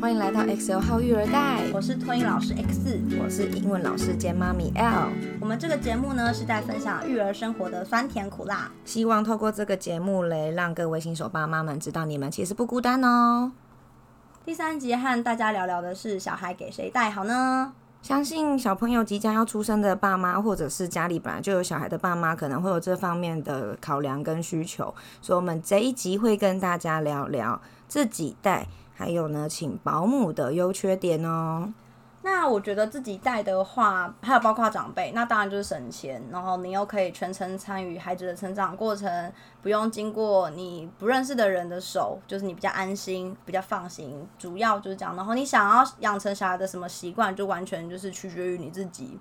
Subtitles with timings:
[0.00, 5.08] 欢迎来到 XL 号育儿袋，我是托婴老师 X，我是英文老师兼妈咪 L。
[5.40, 13.50] 我们这个节目呢是在分享育儿生活的酸甜苦辣，希望透过这个节目嘞，让各位新手爸妈们知道你们其实不孤单哦。
[14.44, 17.72] 第三集和大家聊聊的是小孩给谁带好呢？
[18.00, 31.72] 相信小朋友即将要出生的爸妈，或者是家里本来就有小孩的爸妈，可能会有这方面的考量跟需求，所以我们这一集会跟大家聊聊自己带，还有呢，请保姆的优缺点哦。
[32.22, 44.26] 那我觉得自己带的话，还有包括长辈，那当然就是省钱，然后你又可以全程参与孩子的成长过程，不用经过你不认识的人的手，就是你比较安心、比较放心。
[44.36, 49.16] 主要就是这样，然后你想要养成小孩的什么习惯，就完全就是取决于你自己。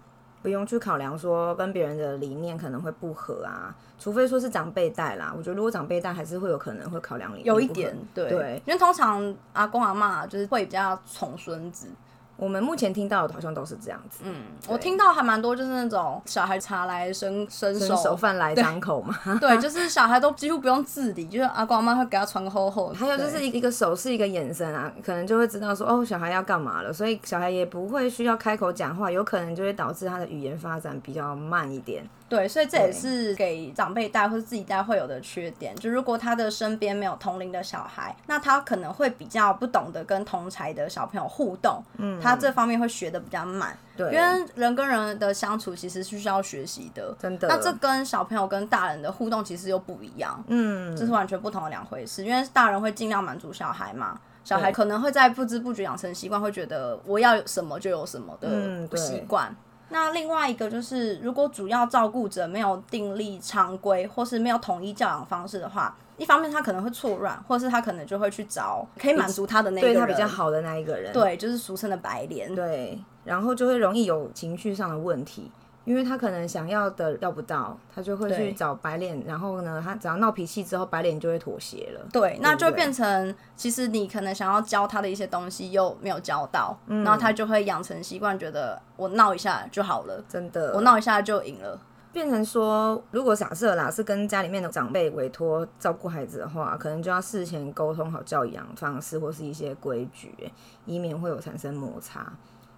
[0.48, 5.34] 不用去考量说跟别人的理念可能会不合啊，除非说是长辈带啦。
[5.36, 11.90] 我觉得如果长辈带，还是会有可能会考量理念有一点对，对因为通常阿公阿妈就是会比较宠孙子。
[12.38, 19.16] 我们目前听到的好像都是这样子，嗯，我听到还蛮多，就是那种小孩茶来伸伸手，伸手饭来张口嘛。
[19.42, 22.94] 对，就是小孩都几乎不用自理，就是阿公阿妈会给他穿个厚厚。
[22.94, 32.08] 还有就是一个一个手势一个眼神啊，可能就会知道说哦，小孩要干嘛了，所以小孩也不会需要开口讲话，有可能就会导致他的语言发展比较慢一点。
[32.30, 35.76] 对，所以这也是给长辈带或者自己带会有的缺点。
[35.78, 43.78] 就如果他的身边没有同龄的小孩，那他可能会比较不懂得跟同才的小朋友互动，嗯，他这方面会学的比较慢。
[43.96, 52.26] 对，因为人跟人的相处其实是需要学习的，真的，那这跟小朋友跟大人的互动其实又不一样，嗯，这是完全不同的两回事。
[52.26, 59.56] 因为大人会尽量满足小孩嘛，小孩可能会在不知不觉养成习惯，会觉得我要有什么就有什么的习惯。
[59.90, 72.54] 那另外一个就是，如果主要照顾者没有订立常规，或是没有统一教养方式的话，一方面他可能会错乱，或是他可能就会去找可以满足他的那个人，对他比较好的那一个人，对，就是俗称的白脸。
[72.54, 75.52] 对，然后就会容易有情绪上的问题。
[75.88, 82.06] 因为他可能想要的要不到，他就会去找白脸，然后呢，他只要闹脾气之后，白脸就会妥协了。
[82.12, 91.80] 对，那就变成其实你可能想要教他的一些东西又没有教到，嗯然后他就会养成习惯，觉得我闹一下就好了，真的，我闹一下就赢了。
[92.12, 100.52] 变成说，如果假设啦是跟家里面的长辈委托照顾孩子的话，可能就要事前沟通好教养方式或是一些规矩，
[100.86, 102.34] 以免会有产生摩擦。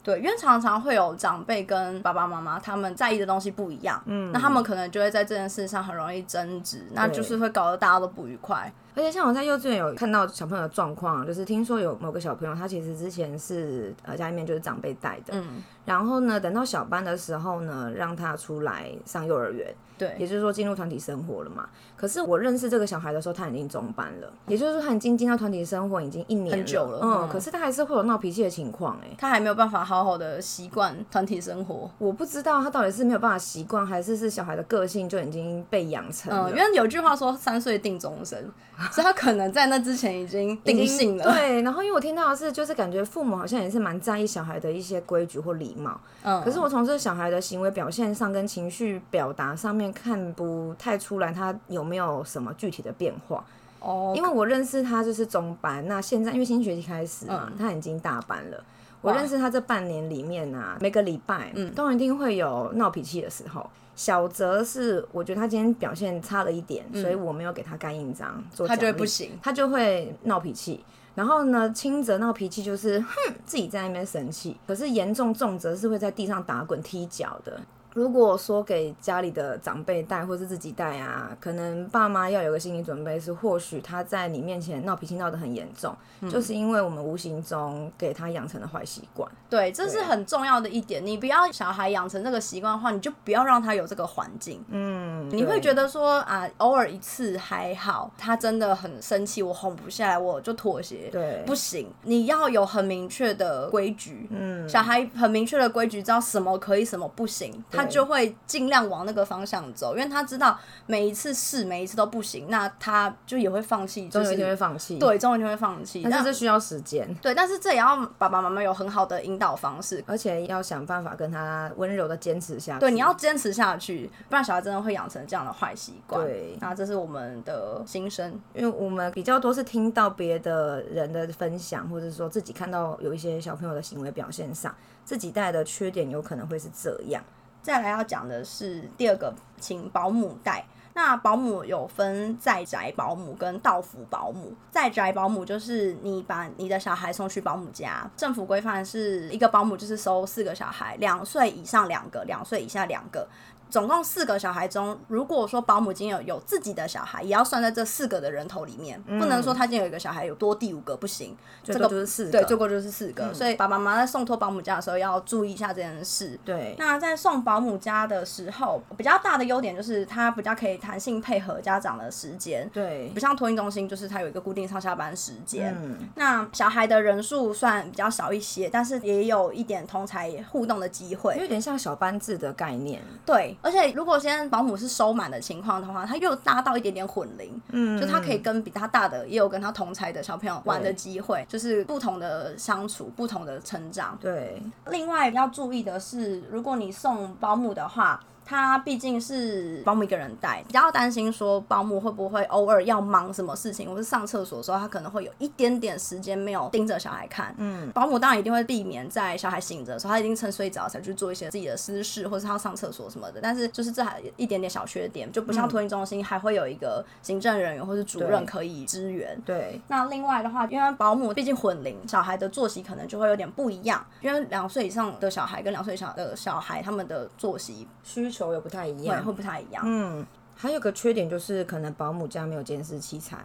[0.10, 8.72] 对，因为常常会有长辈跟爸爸妈妈他们在意的东西不一样，嗯，那他们可能就会在这件事上很容易争执，那就是会搞得大家都不愉快。
[8.96, 21.70] 而且像我在幼稚园有看到小朋友的状况，就是听说有某个小朋友，他其实之前是呃家里面就是长辈带的，嗯，然后呢，等到小班的时候呢，让他出来上幼儿园，对也，就是说进入团体生活了嘛。
[21.96, 29.16] 可是我认识这个小孩的时候，他已经中班了，也就是说他已经进到团体生活已经一年很久了嗯，嗯可是他还是会有闹脾气的情况、哎。
[29.18, 31.90] 他还没有办法好好的习惯团体生活。
[31.98, 36.50] 我不知道他到底是没有办法习惯，还是是小孩的个性就已经被养成了。
[36.50, 38.50] 嗯，因为有句话说三岁定终身，
[38.92, 41.24] 所以他可能在那之前已经定性了。
[41.24, 46.00] 对，然后因为我听到的是，就是感觉父母好像也是蛮在意小孩的一些规矩或礼貌。
[46.24, 53.44] 嗯，可是我从这小孩的行为表现上跟情绪表达上面看不太出来他有没有什么具体的变化。
[53.80, 58.64] 哦，因为我认识他就是中班，那现在因为新学期开始嘛，他已经大班了。
[59.02, 63.70] 我认识他这半年里面啊，每个礼拜嗯都一定会有闹脾气的时候。
[63.96, 69.32] 小泽是我觉得他今天表现差了一点，所以我没有给他盖印章做他就会奖励不行。
[69.42, 70.84] 他就会闹脾气。
[71.16, 77.60] 然后呢，轻则闹脾气就是哼，自己在那边生气；可是严重重则是会在地上打滚、踢脚的。
[77.94, 85.96] 如果说给家里的长辈带或是自己带啊，可能爸妈要有个心理准备，是或许他在你面前闹脾气闹得很严重，
[86.30, 89.30] 就是因为我们无形中给他养成了坏习惯。
[89.50, 91.04] 对，这是很重要的一点。
[91.04, 94.64] 你不要小孩养成这个习惯的话，你就不要让他有这个环境。
[94.70, 101.10] 嗯，你会觉得得说啊，偶尔一次还好，他真的很生气，我哄不下来，我就妥协。
[101.10, 104.28] 对不行，你要有很明确的规矩。
[104.30, 116.04] 嗯，小孩很明确的规矩，知道什么可以，什么不行，他就会尽量往那个方向走，因为他知道每一次试，每一次都不行，那他就也会放弃，就总有一天会放弃。，对，终有一天会放弃。
[116.04, 122.80] 但是这需要时间，对，但是这也要爸爸妈妈有很好的引导方式，而且要想办法跟他温柔的坚持下去。
[122.80, 126.24] 对，你要坚持下去，不然小孩真的会养成这样的坏习惯。
[126.24, 128.40] 对那这是我们的心声。
[128.54, 134.74] 因为我们比较多是听到别的人的分享，或者说自己看到有一些小朋友的行为表现上，
[135.06, 137.24] 自己带的缺点有可能会是这样。
[137.70, 140.66] 再来要讲的是第二个，请保姆带。
[140.96, 144.52] 那保姆有分在宅保姆跟到府保姆。
[144.72, 153.28] 在宅保姆就是你把你的小孩送去保姆家，政府规范是一个保姆就是收四个小孩，两岁以上两个，两岁以下两个。
[153.70, 163.34] 总共四个小孩中，如果说保姆今天有有自己的小孩，也要算在这四个的人头里面，不能说他今天有一个小孩有多第五个不行，这个就是四个，对，最多就是四个。
[163.34, 166.40] 所以爸爸妈妈在送托保姆家的时候要注意一下这件事。
[166.44, 172.68] 对，那在送保姆家的时候，比较大的优点就是它比较可以弹性配合家长的时间。
[172.74, 175.76] 对，不像托婴中心，就是它有一个固定上下班时间。
[176.16, 183.02] 那小孩的人数算比较少一些，但是也有一点同才互动的机会，有点像小班制的概念。
[183.26, 194.18] 对，而且如果现在保姆是收满的情况的话，他又搭到一点点混龄，嗯，就他可以跟比他大的，也有跟他同才的小朋友玩的机会，就是不同的相处，不同的成长。
[194.22, 198.20] 对，另外要注意的是，如果你送保姆的话。
[198.50, 207.54] 他毕竟是保姆一个人带，比较担心说保姆会不会偶尔要忙什么事情，或是上厕所的时候，他可能会有一点点时间没有盯着小孩看。
[207.60, 213.40] 嗯，保姆当然一定会避免在小孩醒着的时候，他一定趁睡着才去做一些自己的私事，或是他要上厕所什么的。
[213.40, 219.40] 但是就是这还一点点小缺点，就不像托婴中心还会有一个行政人员或是主任可以支援。
[219.46, 228.39] 对，那另外的话，因为保姆毕竟混龄，小孩的作息可能就会有点不一样，因为两岁以上的小孩跟两岁以下的小孩，他们的作息需求。
[228.40, 229.84] 球也不太一样，会不太一样。
[229.86, 230.26] 嗯，
[230.56, 233.38] 还有个缺点就是可能保姆家没有监视器材。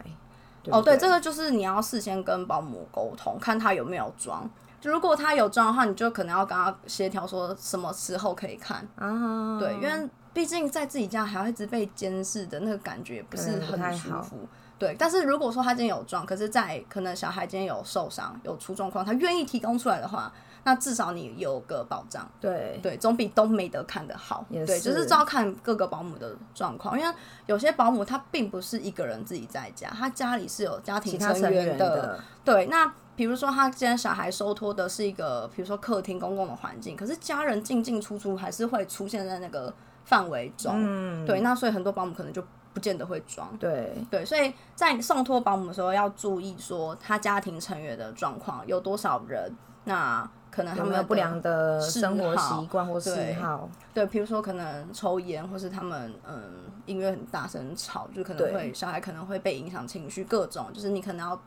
[0.71, 4.49] 哦，对，这个就是你要事先跟保姆沟通，看他有没有装。
[4.79, 8.87] 就如果他有装的话，你就可能要跟他协调说什么时候可以看。
[8.95, 14.37] 啊，对，因为毕竟在自己家还要一直被监视的那个感觉不是很舒服。
[14.79, 20.31] 对，但是如果说他今天有装，可是在可能小孩今天有受伤、有出状况，他愿意提供出来的话。
[20.65, 24.43] 那至少你有个保障，对对，总比都没得看的好。
[24.49, 27.15] 对，就是照看各个保姆的状况，因为
[27.45, 32.19] 有些保姆她并不是一个人自己在家，她家里是有家庭成员的。
[32.43, 39.71] 对，那比如说他今天小孩收托的是一个，比如说客厅公共的环境，可是家人进进出出还是会出现在那个
[40.03, 40.73] 范围中。
[40.75, 43.55] 嗯，对，那所以很多保姆可能就不见得会装。
[43.59, 50.27] 对对，所以在送托保姆的时候要注意说他家庭成员的状况有多少人，那。
[50.55, 61.37] 可能他们有不良的生活习惯或嗜好，对，比如说可能抽烟，或是他们嗯音乐很大声吵，就可能会小孩可能会被影响情绪，各种就是你可能要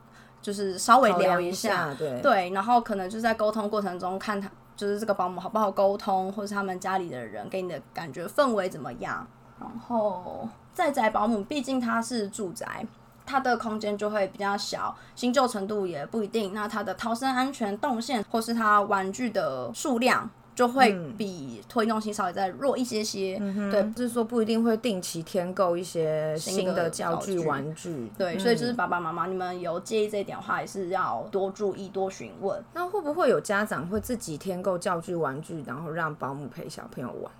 [0.43, 2.21] 就是稍微聊一下，对。
[2.21, 9.25] 对，然后可能就在沟通过程中看他就是这个保姆好不好沟通，或是他们家里的人给你的感觉氛围怎么样，
[9.59, 12.85] 然后在宅保姆毕竟他是住宅。
[13.29, 16.51] 它的空间就会比较小，新旧程度也不一定。
[16.51, 23.37] 那它的逃生安全动线或是它玩具的数量就会比推动性稍微再弱一些些。
[23.71, 28.11] 对，就是说不一定会定期添购一些新的教具玩具。
[28.17, 32.59] 对，所以就是爸爸妈妈，你们有介意这一点的话，也是要多注意、多询问。
[32.73, 37.31] 那会不会有家长会自己添购教具玩具，然后让保姆陪小朋友玩？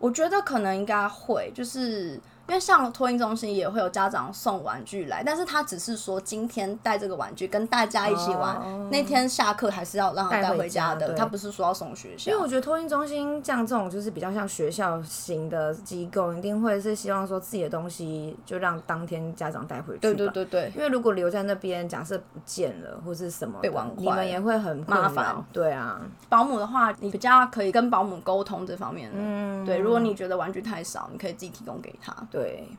[0.00, 2.20] 我觉得可能应该会，就是。
[2.48, 8.58] 因为像托婴中心也会有家长送玩具来，但是他只是说今天带这个玩具跟大家一起玩，
[8.90, 12.30] 那天下课还是要让他带回家的，他不是说要送学校。
[12.30, 20.00] 因为我觉得托婴中心像这种就是比较像学校型的机构，一定会是希望说自己的东西就让当天家长带回去。
[20.00, 20.72] 对对对对。
[20.74, 25.36] 因为如果留在那边，假设不见了或是什么被玩坏，你们也会很麻烦。
[25.52, 26.00] 对啊。
[26.30, 29.10] 保姆的话，你比较可以跟保姆沟通这方面。
[29.12, 29.66] 嗯。
[29.66, 32.16] 对，如果你觉得玩具太少，你可以自己提供给他。
[32.30, 32.37] 对。
[32.38, 32.78] 对。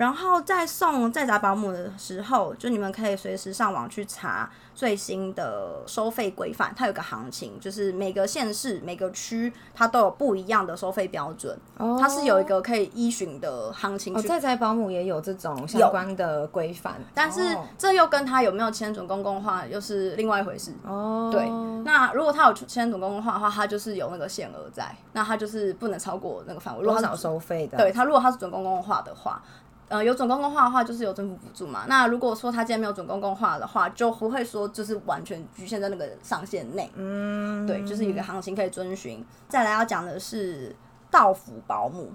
[0.00, 6.72] 然后在送在宅保姆的时候，就你们可以随时上网去查最新的收费规范。
[6.74, 11.54] 它有个行情，就是每个县市、每个区，它都有不一样的收费标准。
[11.76, 14.16] 哦，它是有一个可以依循的行情。
[14.16, 20.72] 哦，在宅保姆也有这种相关的规范，但是这又跟他有没有签准公共化又是另外一回事。
[20.82, 21.46] 哦，对。
[21.84, 26.82] 那如果他有签准公共化的话，他就是有那个限额在，那他就是不能超过那个范围。
[26.82, 27.76] 多少收费的？
[27.76, 29.42] 对他，如果他是准公共化的话。
[29.90, 31.84] 呃，有准公共化的话，就是有政府补助嘛。
[31.88, 36.88] 那如果说他今天没有准公共化的话，就不会说就是完全局限在那个上限内。
[36.94, 39.24] 嗯，对，就是一个行情可以遵循。
[39.48, 40.74] 再来要讲的是
[41.10, 42.12] 道府保姆，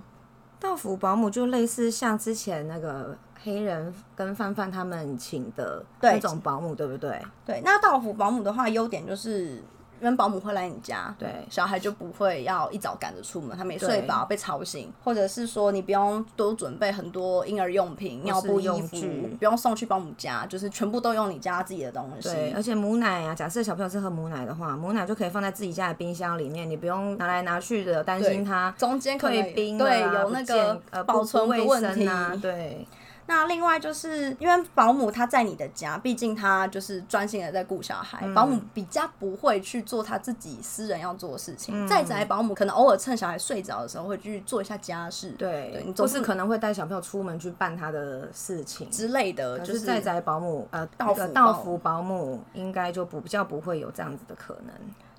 [0.57, 7.21] 道府保姆就类似像之前那个黑人跟范范他们请的那种保姆，对不对？
[7.45, 9.61] 对，那道府保姆的话，优点就是。
[10.01, 11.29] 因为保姆会来你家，对。
[11.49, 14.01] 小孩就不会要一早赶着出门，他没睡对。
[14.07, 22.29] 饱被吵醒，或者是说你不用多准备很多婴儿用品、尿布、衣用服具，不用送去保姆家，就是全部都用你家自己的东西。
[22.29, 32.05] 对，而且母奶啊，假设小朋友是喝母奶的话，母奶就可以放在自己家的冰箱里面，你不用拿来拿去的，担心它中间退冰了对啊有那个呃保存不卫的问题。
[32.05, 32.85] 生啊，对
[33.27, 41.87] 那另外就是因为保姆她在你的家，毕竟她就是专心的在顾小孩，嗯保姆比较不会去做她自己私人要做的事情。
[41.87, 48.89] 在宅保姆可能偶尔趁小孩睡着的时候会去做一下家事，对对你总是可能会带小朋友出门去办他的事情。
[48.91, 54.73] 之类的，就是在宅保姆，呃，到那个府保到府保姆应该就不比较不会有这样子的可能。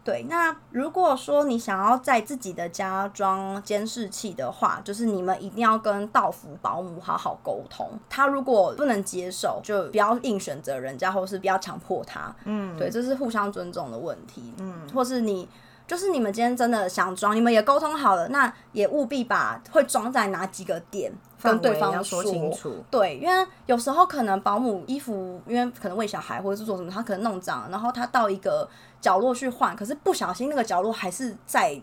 [0.06, 7.90] 对，那如果说你想要在自己的家装监视器的话，就是你们一定要跟道服保姆好好沟通。
[8.08, 12.34] 他如果不能接受，就不要硬选择人家，或是不要强迫他。
[12.44, 14.54] 嗯，对，这是互相尊重的问题。
[14.58, 15.48] 嗯，或是你。
[15.86, 22.84] 就是你们今天真的想装，你们也沟通好了，那也务必把会装在哪几个点跟对方说清楚。
[22.90, 28.68] 对，因为有时候可能保姆衣服，因为可能喂小孩或者是做什么，他可能弄脏了，然后他到一个
[29.00, 31.80] 角落去换，可是不小心那个角落还是在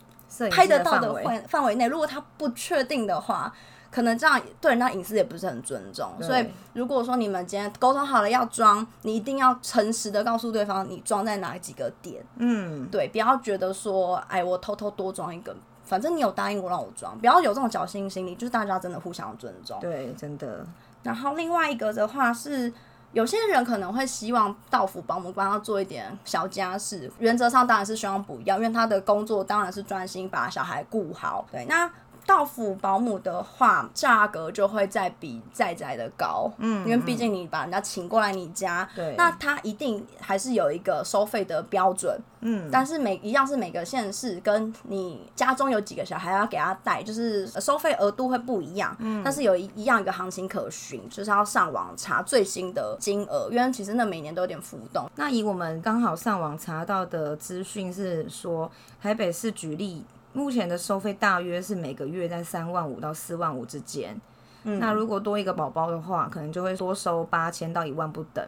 [0.52, 1.88] 拍得到的范范围内。
[1.88, 3.54] 如果他不确定的话，
[3.94, 6.10] 可能这样对人家隐私也不是很尊重。
[6.20, 12.26] 所以如果说你们今天沟通好了要装，你一定要诚实的告诉对方你装在哪几个点。
[12.38, 15.56] 嗯，对，不要觉得说，哎，我偷偷多装一个。
[15.86, 19.78] 反正你有答应我让我装，不要有这种侥幸心理，就是大家真的互相尊重。
[19.80, 20.66] 对，真的，
[21.04, 22.74] 然后另外一个的话是，
[23.12, 31.46] 有些人可能会希望到府保姆帮他做一点小家事，原则上当然是希望不要，因为他的工作当然是专心把小孩顾好。
[31.52, 31.88] 对，那。
[32.26, 39.16] 到府保姆的话，价格就会再比在宅的高，嗯，因为毕竟你把人家请过来你家，对。
[39.18, 55.10] 那他一定还是有一个收费的标准，嗯，但是每一样是每个县市跟你家中有几个小孩要给他带，就是呃收费额度会不一样，嗯，但是有一一样一个行情可循，就是要上网查最新的金额，因为其实那每年都有点浮动。
[55.16, 60.04] 那以我们刚好上网查到的资讯是说，台北市举例，
[60.34, 64.20] 目前的收费大约是每个月在三万五到四万五之间。
[64.66, 68.46] 嗯那如果多一个宝宝的话，可能就会多收八千到一万不等。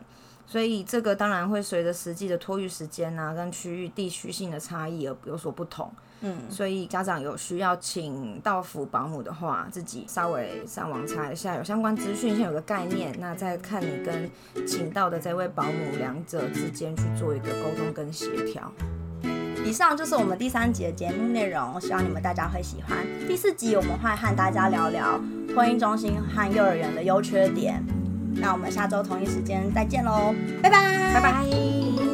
[0.47, 5.91] 所以这个当然会随着实际的托育时间啊，跟区域地区性的差异而有所不同。
[6.21, 13.13] 嗯，所以家长有需要请到府保姆的话，自己稍微上网查一下，有相关资讯，先有个概念。
[13.19, 14.29] 那再看你跟
[14.65, 18.71] 请到的这位保姆两者之间去做一个沟通跟协调。
[19.65, 22.95] 以上就是我们第三集的节目内容，希望你们大家会喜欢。
[23.27, 25.19] 第四集我们会和大家聊聊
[25.51, 27.83] 托婴中心和幼儿园的优缺点。
[28.35, 32.04] 那我们下周同一时间再见喽，拜拜，拜拜。